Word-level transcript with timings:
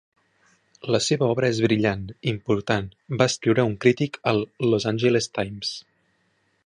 La 0.95 1.01
seva 1.07 1.27
obra 1.33 1.51
és 1.53 1.59
"brillant, 1.65 2.01
important", 2.31 2.87
va 3.21 3.29
escriure 3.33 3.67
un 3.73 3.77
crític 3.85 4.19
al 4.33 4.43
"Los 4.71 4.89
Angeles 4.93 5.29
Times". 5.41 5.77